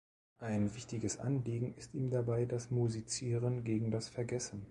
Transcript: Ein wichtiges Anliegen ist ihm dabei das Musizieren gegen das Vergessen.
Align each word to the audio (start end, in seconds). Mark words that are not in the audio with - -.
Ein 0.39 0.73
wichtiges 0.75 1.19
Anliegen 1.19 1.75
ist 1.75 1.93
ihm 1.93 2.09
dabei 2.09 2.45
das 2.45 2.71
Musizieren 2.71 3.63
gegen 3.63 3.91
das 3.91 4.09
Vergessen. 4.09 4.59